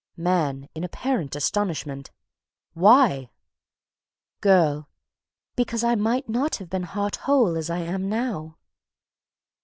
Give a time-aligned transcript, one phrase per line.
[0.17, 0.67] MAN.
[0.73, 2.09] (In apparent astonishment.)
[2.73, 3.29] "Why?"
[4.41, 4.89] GIRL.
[5.55, 8.57] "Because I might not have been heart whole, as I am now."